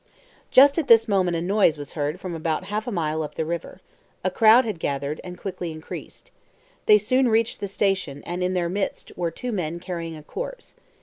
Just 0.49 0.79
at 0.79 0.87
this 0.87 1.07
moment 1.07 1.37
a 1.37 1.43
noise 1.43 1.77
was 1.77 1.91
heard 1.93 2.19
from 2.19 2.33
about 2.33 2.63
half 2.73 2.87
a 2.87 2.91
mile 2.91 3.21
up 3.21 3.35
the 3.35 3.45
river. 3.45 3.81
A 4.23 4.31
crowd 4.31 4.65
had 4.65 4.79
gathered, 4.79 5.21
and 5.23 5.37
quickly 5.37 5.71
increased. 5.71 6.31
They 6.87 6.97
soon 6.97 7.29
reached 7.29 7.59
the 7.59 7.67
station, 7.67 8.23
and 8.25 8.41
in 8.43 8.55
their 8.55 8.67
midst 8.67 9.11
were 9.15 9.29
two 9.29 9.51
men 9.51 9.79
carrying 9.79 10.17
a 10.17 10.23
corpse. 10.23 10.73